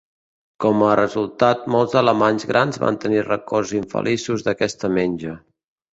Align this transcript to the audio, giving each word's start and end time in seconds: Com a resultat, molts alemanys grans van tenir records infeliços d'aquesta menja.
Com 0.63 0.79
a 0.85 0.93
resultat, 0.99 1.67
molts 1.75 1.93
alemanys 2.01 2.47
grans 2.53 2.81
van 2.85 2.97
tenir 3.05 3.21
records 3.29 3.75
infeliços 3.81 4.47
d'aquesta 4.49 4.93
menja. 5.01 5.37